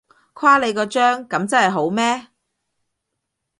[0.33, 2.29] 誇你個張，噉真係好咩？